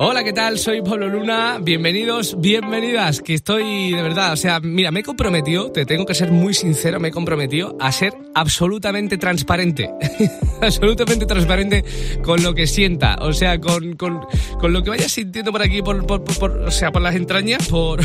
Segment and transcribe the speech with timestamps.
[0.00, 0.60] Hola, ¿qué tal?
[0.60, 1.58] Soy Pablo Luna.
[1.60, 3.20] Bienvenidos, bienvenidas.
[3.20, 6.54] Que estoy de verdad, o sea, mira, me he comprometido, te tengo que ser muy
[6.54, 9.90] sincero, me he comprometido a ser absolutamente transparente.
[10.62, 11.84] absolutamente transparente
[12.22, 14.20] con lo que sienta, o sea, con, con,
[14.60, 17.66] con lo que vaya sintiendo por aquí, por, por, por, o sea, por las entrañas,
[17.66, 17.98] por,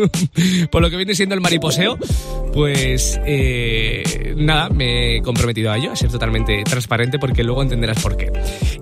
[0.72, 1.98] por lo que viene siendo el mariposeo.
[2.52, 8.02] Pues eh, nada, me he comprometido a ello, a ser totalmente transparente porque luego entenderás
[8.02, 8.30] por qué.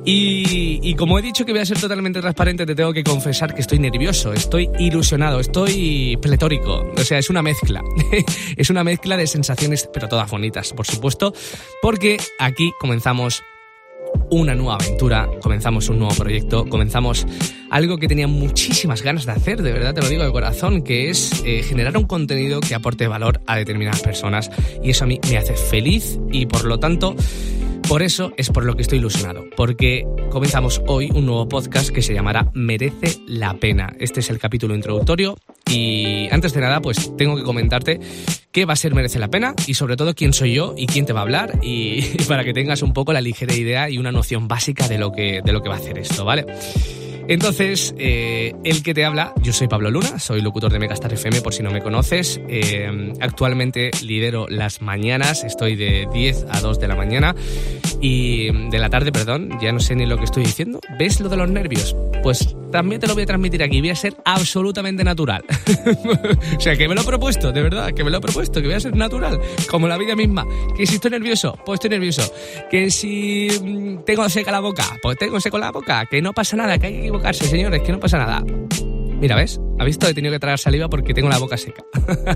[0.06, 3.02] Y, y como he dicho que voy a ser totalmente transparente, transparente, te tengo que
[3.02, 6.88] confesar que estoy nervioso, estoy ilusionado, estoy pletórico.
[6.96, 7.82] O sea, es una mezcla.
[8.56, 11.34] es una mezcla de sensaciones, pero todas bonitas, por supuesto,
[11.82, 13.42] porque aquí comenzamos
[14.30, 17.26] una nueva aventura, comenzamos un nuevo proyecto, comenzamos
[17.68, 21.10] algo que tenía muchísimas ganas de hacer, de verdad te lo digo de corazón, que
[21.10, 24.50] es eh, generar un contenido que aporte valor a determinadas personas
[24.84, 27.16] y eso a mí me hace feliz y por lo tanto
[27.90, 32.02] por eso es por lo que estoy ilusionado, porque comenzamos hoy un nuevo podcast que
[32.02, 33.92] se llamará Merece la pena.
[33.98, 35.36] Este es el capítulo introductorio
[35.68, 37.98] y antes de nada pues tengo que comentarte
[38.52, 41.04] qué va a ser Merece la pena y sobre todo quién soy yo y quién
[41.04, 44.12] te va a hablar y, para que tengas un poco la ligera idea y una
[44.12, 46.46] noción básica de lo que, de lo que va a hacer esto, ¿vale?
[47.28, 51.40] Entonces, eh, el que te habla, yo soy Pablo Luna, soy locutor de Megastar FM
[51.42, 52.40] por si no me conoces.
[52.48, 57.34] Eh, actualmente lidero las mañanas, estoy de 10 a 2 de la mañana
[58.00, 60.80] y de la tarde, perdón, ya no sé ni lo que estoy diciendo.
[60.98, 61.94] ¿Ves lo de los nervios?
[62.22, 65.44] Pues también te lo voy a transmitir aquí, voy a ser absolutamente natural.
[66.56, 68.68] o sea, que me lo he propuesto, de verdad, que me lo he propuesto, que
[68.68, 69.38] voy a ser natural,
[69.70, 70.46] como la vida misma.
[70.76, 72.22] Que si estoy nervioso, pues estoy nervioso.
[72.70, 76.06] Que si mm, tengo seca la boca, pues tengo seco la boca.
[76.06, 78.44] Que no pasa nada, que hay que señores, que no pasa nada.
[79.20, 79.60] Mira, ¿ves?
[79.78, 80.08] ¿Ha visto?
[80.08, 81.84] He tenido que traer saliva porque tengo la boca seca.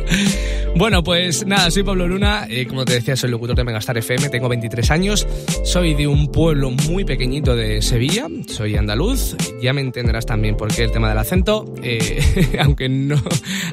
[0.76, 2.46] bueno, pues nada, soy Pablo Luna.
[2.48, 4.28] Eh, como te decía, soy locutor de Megastar FM.
[4.28, 5.26] Tengo 23 años.
[5.64, 8.28] Soy de un pueblo muy pequeñito de Sevilla.
[8.48, 9.34] Soy andaluz.
[9.62, 11.64] Ya me entenderás también por qué el tema del acento.
[11.82, 13.16] Eh, aunque no,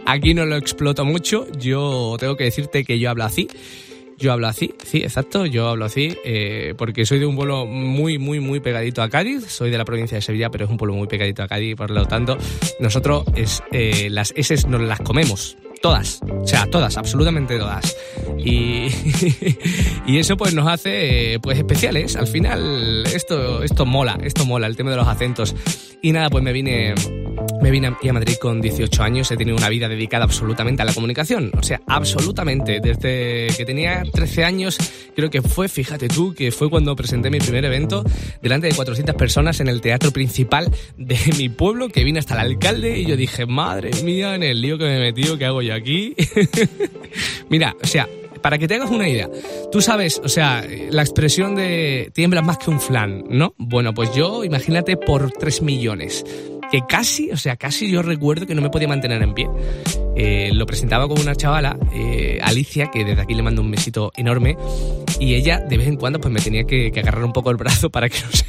[0.06, 1.48] aquí no lo exploto mucho.
[1.60, 3.50] Yo tengo que decirte que yo hablo así.
[4.22, 8.20] Yo hablo así, sí, exacto, yo hablo así, eh, porque soy de un pueblo muy,
[8.20, 10.94] muy, muy pegadito a Cádiz, soy de la provincia de Sevilla, pero es un pueblo
[10.94, 12.38] muy pegadito a Cádiz, por lo tanto,
[12.80, 13.24] nosotros
[13.72, 17.98] eh, las S nos las comemos, todas, o sea, todas, absolutamente todas.
[18.38, 18.90] Y,
[20.06, 22.16] y eso pues nos hace pues especiales.
[22.16, 25.56] Al final esto, esto mola, esto mola, el tema de los acentos.
[26.02, 26.94] Y nada, pues me vine
[27.62, 30.86] me vine aquí a Madrid con 18 años, he tenido una vida dedicada absolutamente a
[30.86, 32.80] la comunicación, o sea, absolutamente.
[32.82, 34.78] Desde que tenía 13 años,
[35.16, 38.04] creo que fue, fíjate tú, que fue cuando presenté mi primer evento
[38.42, 42.52] delante de 400 personas en el teatro principal de mi pueblo, que vine hasta el
[42.52, 45.62] alcalde y yo dije, madre mía, en el lío que me he metido, ¿qué hago
[45.62, 46.16] yo aquí?
[47.50, 48.08] Mira, o sea,
[48.42, 49.30] para que te hagas una idea,
[49.72, 53.54] tú sabes, o sea, la expresión de tiemblas más que un flan, ¿no?
[53.58, 56.26] Bueno, pues yo, imagínate por 3 millones
[56.72, 59.50] que casi, o sea, casi yo recuerdo que no me podía mantener en pie.
[60.16, 64.12] Eh, lo presentaba con una chavala, eh, Alicia, que desde aquí le mando un besito
[64.16, 64.58] enorme,
[65.20, 67.90] y ella de vez en cuando pues me tenía que, agarrar un poco el brazo
[67.90, 68.46] para que no se...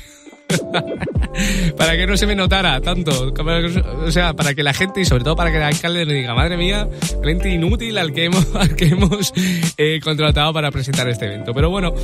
[1.78, 5.24] para que no se me notara tanto, o sea, para que la gente y sobre
[5.24, 6.86] todo para que el alcalde me diga, madre mía,
[7.22, 9.32] cliente inútil al que hemos, al que hemos
[9.78, 11.54] eh, contratado para presentar este evento.
[11.54, 11.94] Pero bueno,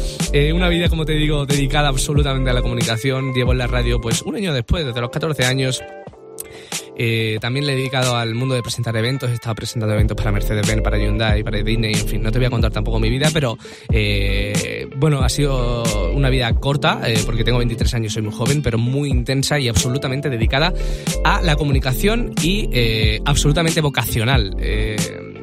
[0.55, 3.35] una vida, como te digo, dedicada absolutamente a la comunicación.
[3.35, 5.83] Llevo en la radio pues un año después, desde los 14 años,
[6.99, 10.33] eh, también le he dedicado al mundo de presentar eventos, he estado presentando eventos para
[10.33, 13.29] Mercedes-Benz, para Hyundai, para Disney, en fin, no te voy a contar tampoco mi vida,
[13.33, 13.57] pero
[13.93, 18.63] eh, bueno, ha sido una vida corta, eh, porque tengo 23 años, soy muy joven,
[18.63, 20.73] pero muy intensa y absolutamente dedicada
[21.25, 22.69] a la comunicación y
[23.25, 24.57] absolutamente vocacional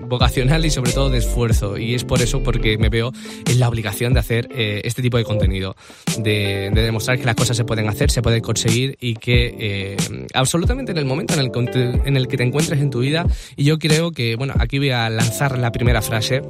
[0.07, 1.77] vocacional y sobre todo de esfuerzo.
[1.77, 3.11] Y es por eso porque me veo
[3.45, 5.75] en la obligación de hacer eh, este tipo de contenido,
[6.19, 9.97] de, demostrar que las cosas se pueden hacer, se pueden conseguir y que eh,
[10.33, 13.63] absolutamente en el momento en el, en el que te encuentres en tu vida, y
[13.63, 16.41] yo creo que, bueno, aquí voy a lanzar la primera frase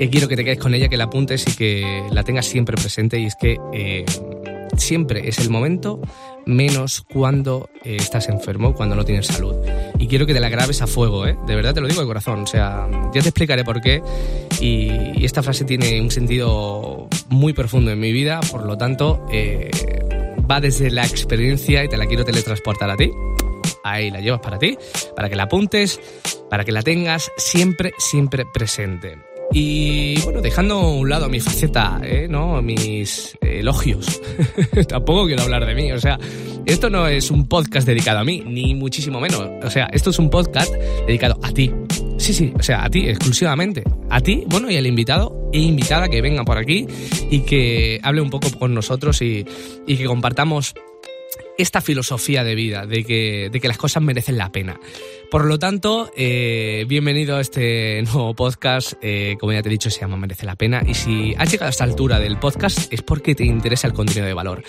[0.00, 2.74] que quiero que te quedes con ella, que la apuntes y que la tengas siempre
[2.74, 4.06] presente y es que eh,
[4.80, 6.00] siempre es el momento
[6.46, 9.54] menos cuando eh, estás enfermo, cuando no tienes salud.
[9.98, 11.36] Y quiero que te la grabes a fuego, ¿eh?
[11.46, 12.42] De verdad te lo digo de corazón.
[12.42, 14.02] O sea, ya te explicaré por qué.
[14.60, 19.70] Y, esta frase tiene un sentido muy profundo en mi vida, por lo tanto, eh,
[20.50, 23.12] va desde la experiencia y te la quiero teletransportar a ti.
[23.84, 24.76] Ahí la llevas para ti,
[25.14, 26.00] para que la apuntes,
[26.48, 29.29] para que la tengas siempre, siempre presente.
[29.52, 32.28] Y bueno, dejando a un lado mi faceta, ¿eh?
[32.28, 32.62] ¿no?
[32.62, 34.20] mis elogios,
[34.88, 36.18] tampoco quiero hablar de mí, o sea,
[36.66, 40.18] esto no es un podcast dedicado a mí, ni muchísimo menos, o sea, esto es
[40.20, 40.72] un podcast
[41.06, 41.72] dedicado a ti.
[42.16, 43.82] Sí, sí, o sea, a ti exclusivamente.
[44.10, 46.86] A ti, bueno, y al invitado e invitada que venga por aquí
[47.30, 49.46] y que hable un poco con nosotros y,
[49.86, 50.74] y que compartamos
[51.60, 54.78] esta filosofía de vida, de que, de que las cosas merecen la pena.
[55.30, 58.94] Por lo tanto, eh, bienvenido a este nuevo podcast.
[59.00, 60.82] Eh, como ya te he dicho, se llama Merece la Pena.
[60.86, 64.26] Y si has llegado a esta altura del podcast es porque te interesa el contenido
[64.26, 64.64] de valor.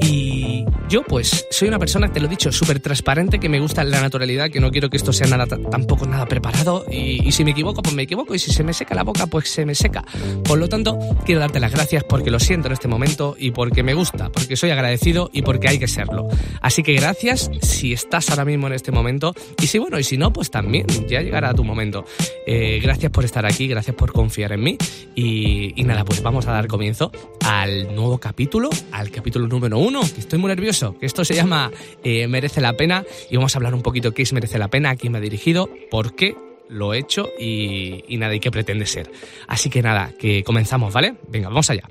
[0.00, 3.84] Y yo, pues, soy una persona, te lo he dicho, súper transparente, que me gusta
[3.84, 6.84] la naturalidad, que no quiero que esto sea nada, tampoco nada preparado.
[6.90, 8.34] Y, y si me equivoco, pues me equivoco.
[8.34, 10.04] Y si se me seca la boca, pues se me seca.
[10.44, 13.82] Por lo tanto, quiero darte las gracias porque lo siento en este momento y porque
[13.82, 16.13] me gusta, porque soy agradecido y porque hay que serlo.
[16.60, 19.34] Así que gracias si estás ahora mismo en este momento.
[19.60, 22.04] Y si bueno, y si no, pues también ya llegará tu momento.
[22.46, 24.78] Eh, gracias por estar aquí, gracias por confiar en mí.
[25.14, 27.12] Y, nada, pues vamos a dar comienzo
[27.44, 31.70] al nuevo capítulo, al capítulo número uno, que estoy muy nervioso, que esto se llama
[32.02, 33.04] eh, Merece la Pena.
[33.30, 35.20] Y vamos a hablar un poquito qué es Merece la Pena, a quién me ha
[35.20, 36.36] dirigido, por qué
[36.68, 39.10] lo he hecho y, y nada, y qué pretende ser.
[39.46, 41.14] Así que nada, que comenzamos, ¿vale?
[41.28, 41.88] Venga, vamos allá.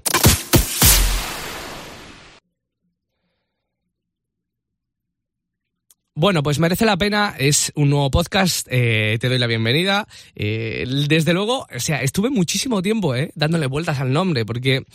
[6.24, 10.08] Bueno, pues merece la pena, es un nuevo podcast, eh, te doy la bienvenida.
[10.36, 14.86] Eh, desde luego, o sea, estuve muchísimo tiempo eh, dándole vueltas al nombre, porque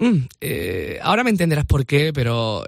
[0.00, 2.64] mm, eh, ahora me entenderás por qué, pero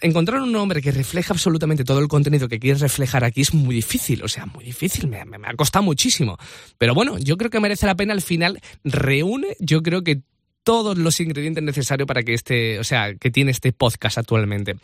[0.00, 3.74] encontrar un nombre que refleja absolutamente todo el contenido que quieres reflejar aquí es muy
[3.74, 6.38] difícil, o sea, muy difícil, me, me ha costado muchísimo.
[6.78, 10.22] Pero bueno, yo creo que merece la pena al final, reúne, yo creo que
[10.62, 14.76] todos los ingredientes necesarios para que este, o sea, que tiene este podcast actualmente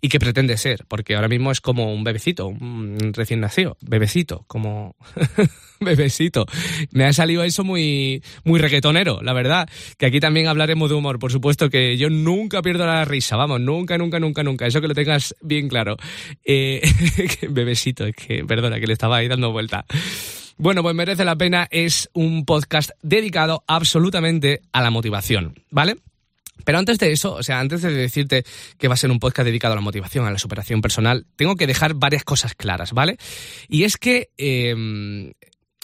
[0.00, 4.44] y que pretende ser, porque ahora mismo es como un bebecito, un recién nacido, bebecito,
[4.46, 4.96] como
[5.80, 6.46] bebecito.
[6.90, 9.68] Me ha salido eso muy, muy reggaetonero, la verdad.
[9.98, 13.60] Que aquí también hablaremos de humor, por supuesto que yo nunca pierdo la risa, vamos,
[13.60, 14.66] nunca, nunca, nunca, nunca.
[14.66, 15.96] Eso que lo tengas bien claro.
[16.44, 16.82] Eh,
[17.50, 19.84] bebecito, es que, perdona, que le estaba ahí dando vuelta.
[20.56, 25.96] Bueno, pues merece la pena, es un podcast dedicado absolutamente a la motivación, ¿vale?
[26.64, 28.44] Pero antes de eso, o sea, antes de decirte
[28.78, 31.56] que va a ser un podcast dedicado a la motivación, a la superación personal, tengo
[31.56, 33.16] que dejar varias cosas claras, ¿vale?
[33.68, 35.32] Y es que, eh,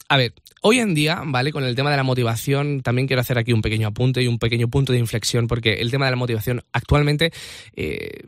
[0.08, 1.52] a ver, hoy en día, ¿vale?
[1.52, 4.38] Con el tema de la motivación, también quiero hacer aquí un pequeño apunte y un
[4.38, 7.32] pequeño punto de inflexión, porque el tema de la motivación actualmente
[7.74, 8.26] eh,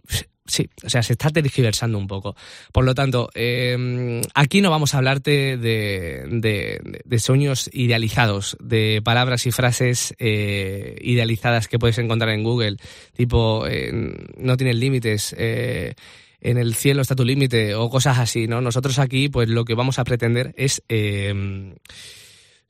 [0.51, 2.37] sí, o sea, se está tergiversando un poco.
[2.73, 9.01] Por lo tanto, eh, aquí no vamos a hablarte de, de, de, sueños idealizados, de
[9.05, 12.77] palabras y frases eh, idealizadas que puedes encontrar en Google,
[13.15, 13.93] tipo, eh,
[14.37, 15.35] no tienes límites.
[15.39, 15.95] Eh,
[16.41, 18.61] en el cielo está tu límite o cosas así, ¿no?
[18.61, 21.75] Nosotros aquí, pues lo que vamos a pretender es eh,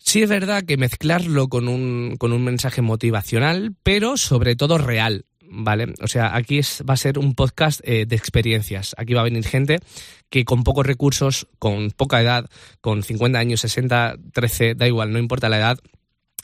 [0.03, 5.27] Sí es verdad que mezclarlo con un mensaje motivacional, pero sobre todo real.
[5.51, 5.93] ¿Vale?
[6.01, 8.95] O sea, aquí es, va a ser un podcast eh, de experiencias.
[8.97, 9.81] Aquí va a venir gente
[10.31, 12.49] que con pocos recursos, con poca edad,
[12.81, 15.79] con 50 años, 60, 13, da igual, no importa la edad,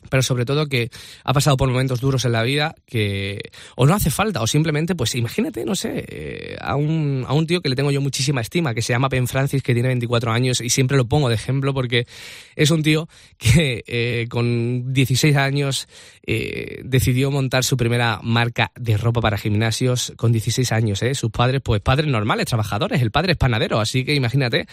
[0.09, 0.91] pero sobre todo que
[1.25, 3.41] ha pasado por momentos duros en la vida que
[3.77, 7.47] o no hace falta o simplemente pues imagínate no sé eh, a un, a un
[7.47, 10.33] tío que le tengo yo muchísima estima que se llama Ben Francis que tiene 24
[10.33, 12.07] años y siempre lo pongo de ejemplo porque
[12.55, 13.09] es un tío
[13.39, 15.89] que eh, con 16 años
[16.27, 21.31] eh, decidió montar su primera marca de ropa para gimnasios con 16 años eh sus
[21.31, 24.67] padres pues padres normales trabajadores el padre es panadero así que imagínate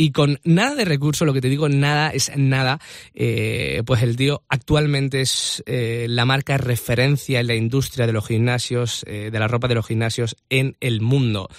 [0.00, 2.80] y con nada de recursos, lo que te digo, nada es nada,
[3.12, 8.26] eh, pues el tío actualmente es eh, la marca referencia en la industria de los
[8.26, 11.50] gimnasios, eh, de la ropa de los gimnasios en el mundo.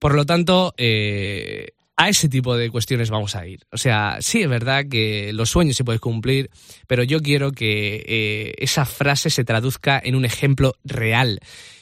[0.00, 3.60] Por lo tanto, a ese tipo de cuestiones vamos a ir.
[3.70, 6.50] O sea, sí es verdad que los sueños se pueden cumplir,
[6.88, 11.38] pero yo quiero que esa frase se traduzca en un ejemplo real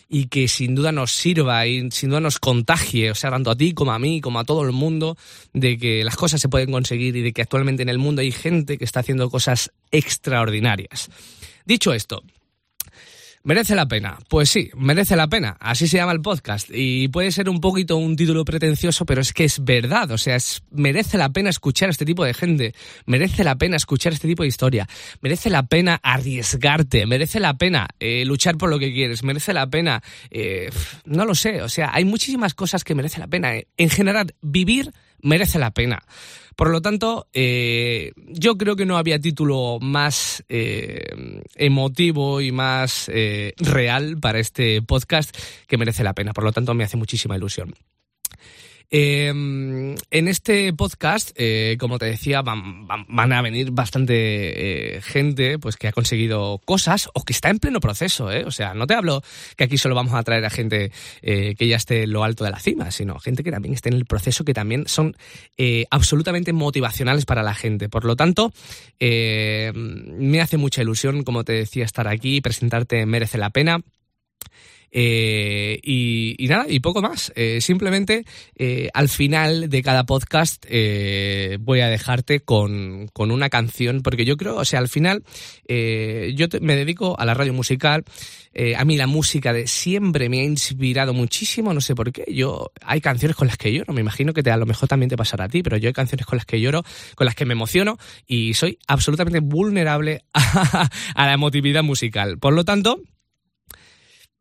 [0.08, 3.56] y que sin duda nos sirva y sin duda nos contagie, o sea, tanto a
[3.56, 5.16] ti como a mí, como a todo el mundo,
[5.52, 8.32] de que las cosas se pueden conseguir y de que actualmente en el mundo hay
[8.32, 11.10] gente que está haciendo cosas extraordinarias.
[11.64, 12.22] Dicho esto,
[13.46, 14.18] ¿Merece la pena?
[14.28, 15.56] Pues sí, merece la pena.
[15.60, 16.68] Así se llama el podcast.
[16.68, 20.10] Y puede ser un poquito un título pretencioso, pero es que es verdad.
[20.10, 22.74] O sea, es, merece la pena escuchar a este tipo de gente.
[23.06, 24.88] Merece la pena escuchar este tipo de historia.
[25.20, 27.06] Merece la pena arriesgarte.
[27.06, 29.22] Merece la pena eh, luchar por lo que quieres.
[29.22, 30.02] Merece la pena...
[30.32, 30.68] Eh,
[31.04, 31.62] no lo sé.
[31.62, 33.52] O sea, hay muchísimas cosas que merece la pena.
[33.76, 36.02] En general, vivir merece la pena.
[36.56, 43.10] Por lo tanto, eh, yo creo que no había título más eh, emotivo y más
[43.12, 46.32] eh, real para este podcast que merece la pena.
[46.32, 47.74] Por lo tanto, me hace muchísima ilusión.
[48.90, 49.32] Eh,
[50.10, 55.88] en este podcast, eh, como te decía, van, a venir bastante eh, gente pues que
[55.88, 58.30] ha conseguido cosas o que está en pleno proceso.
[58.30, 58.44] ¿eh?
[58.44, 59.22] O sea, no te hablo
[59.56, 62.50] que aquí solo vamos a traer a gente que ya esté en lo alto de
[62.50, 65.16] la cima, sino gente que también esté en el proceso, que también son
[65.90, 67.88] absolutamente motivacionales para la gente.
[67.88, 68.52] Por lo tanto,
[69.00, 73.80] me hace mucha ilusión, como te decía, estar aquí, presentarte merece la pena.
[74.90, 77.32] Eh, y, nada, y poco más.
[77.36, 78.24] Eh, simplemente
[78.56, 80.64] eh, al final de cada podcast
[81.60, 85.24] voy a dejarte con, con, una canción, porque yo creo, o sea, al final
[85.68, 88.04] yo me dedico a la radio musical.
[88.76, 92.24] a mí la música de siempre me ha inspirado muchísimo, no sé por qué.
[92.28, 95.10] Yo hay canciones con las que lloro, me imagino que te, a lo mejor también
[95.10, 97.44] te pasará a ti, pero yo hay canciones con las que lloro, con las que
[97.44, 102.38] me emociono y soy absolutamente vulnerable a, a la emotividad musical.
[102.38, 103.00] Por lo tanto,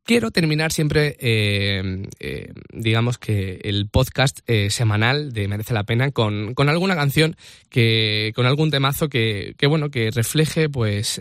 [0.06, 6.12] quiero terminar siempre, eh, eh, digamos que el podcast eh, semanal de Merece la Pena
[6.12, 7.36] con, con, alguna canción
[7.70, 11.20] que, con algún temazo que, que bueno, que refleje, pues,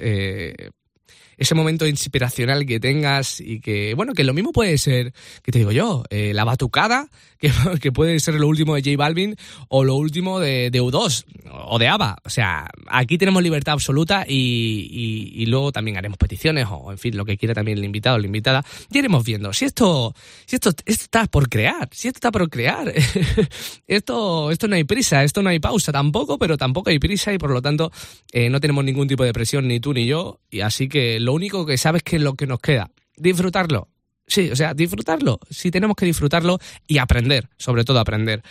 [1.37, 5.13] ese momento inspiracional que tengas y que, bueno, que lo mismo puede ser,
[5.43, 7.51] que te digo yo, la batucada, que,
[7.81, 9.35] que, puede ser lo último de J Balvin
[9.69, 12.19] o lo último de, de U2 o de ABBA.
[12.25, 17.25] O sea, aquí tenemos libertad absoluta y, luego también haremos peticiones o, en fin, lo
[17.25, 18.65] que quiera también el invitado o la invitada.
[18.91, 19.53] Y iremos viendo.
[19.53, 20.15] Si esto,
[20.47, 22.93] si esto, esto está por crear, si esto está por crear,
[23.87, 27.39] esto, esto no hay prisa, esto no hay pausa tampoco, pero tampoco hay prisa y
[27.39, 27.93] por lo tanto
[28.33, 30.41] eh, no tenemos ningún tipo de presión ni tú ni yo.
[30.51, 32.91] Y así que lo único que sabes que es lo que nos queda.
[33.17, 33.89] Disfrutarlo.
[34.27, 35.39] Sí, o sea, disfrutarlo.
[35.51, 38.43] Sí, tenemos que disfrutarlo y aprender, sobre todo aprender.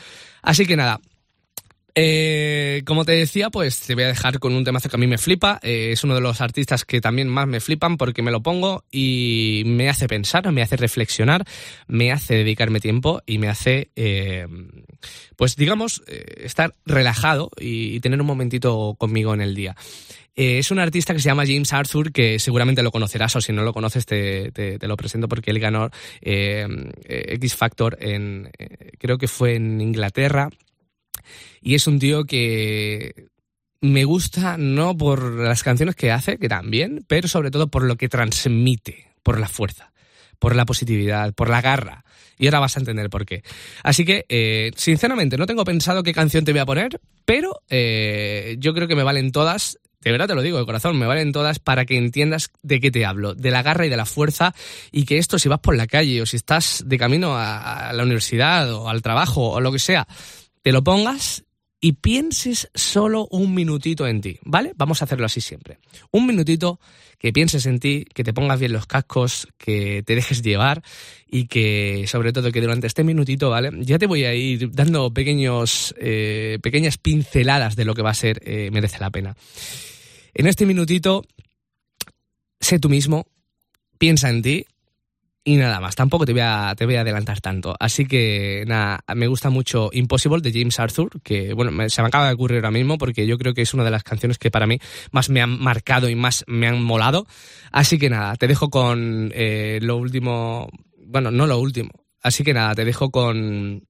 [0.42, 1.00] Así que nada,
[1.96, 5.06] eh, como te decía, pues te voy a dejar con un temazo que a mí
[5.06, 5.60] me flipa.
[5.62, 8.84] Eh, es uno de los artistas que también más me flipan porque me lo pongo
[8.92, 11.46] y me hace pensar, me hace reflexionar,
[11.88, 14.48] me hace dedicarme tiempo y me hace, eh,
[15.36, 19.76] pues digamos, estar relajado y, tener un momentito conmigo en el día.
[20.36, 23.62] es un artista que se llama James Arthur, que seguramente lo conocerás o si no
[23.62, 25.90] lo conoces te, te lo presento porque él ganó
[26.22, 28.50] X Factor en,
[28.98, 30.50] creo que fue en Inglaterra
[31.62, 33.28] y es un tío que
[33.84, 37.98] me gusta no por las canciones que hace, que también, pero sobre todo por lo
[37.98, 39.92] que transmite, por la fuerza,
[40.40, 42.06] por la positividad, por la garra.
[42.40, 43.44] Y ahora vas a entender por qué.
[43.84, 48.56] Así que, eh, sinceramente, no tengo pensado qué canción te voy a poner, pero eh,
[48.58, 51.32] yo creo que me valen todas de verdad te lo digo de corazón, me valen
[51.32, 54.54] todas para que entiendas de qué te hablo, de la garra y de la fuerza
[54.92, 58.04] y que esto si vas por la calle o si estás de camino a la
[58.04, 60.06] universidad o al trabajo o lo que sea,
[60.64, 61.44] te lo pongas
[61.80, 64.72] y pienses solo un minutito en ti, ¿vale?
[64.78, 65.80] Vamos a hacerlo así siempre.
[66.12, 66.80] Un minutito
[67.20, 70.82] que pienses en ti, que te pongas bien los cascos, que te dejes llevar
[71.30, 73.72] y que sobre todo que durante este minutito, ¿vale?
[73.82, 78.16] Ya te voy a ir dando pequeños, eh, pequeñas pinceladas de lo que va a
[78.16, 79.36] ser eh, Merece la Pena.
[80.34, 81.26] En este minutito,
[82.62, 83.28] sé tú mismo,
[83.98, 84.66] piensa en ti,
[85.46, 87.76] y nada más, tampoco te voy, a, te voy a adelantar tanto.
[87.78, 92.28] Así que nada, me gusta mucho Impossible de James Arthur, que bueno, se me acaba
[92.28, 94.68] de ocurrir ahora mismo porque yo creo que es una de las canciones que para
[94.68, 94.80] mí
[95.12, 97.28] más me han marcado y más me han molado.
[97.72, 100.70] Así que nada, te dejo con eh, lo último,
[101.08, 101.90] bueno, no lo último.
[102.22, 103.84] Así que nada, te dejo con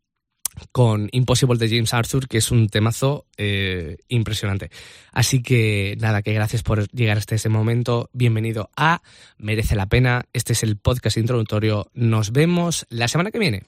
[0.71, 4.69] con Impossible de James Arthur, que es un temazo eh, impresionante.
[5.11, 8.09] Así que nada, que gracias por llegar hasta ese momento.
[8.13, 9.01] Bienvenido a
[9.37, 10.25] Merece la Pena.
[10.33, 11.89] Este es el podcast introductorio.
[11.93, 13.63] Nos vemos la semana que viene.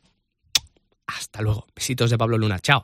[1.07, 1.67] Hasta luego.
[1.75, 2.59] Besitos de Pablo Luna.
[2.59, 2.83] Chao.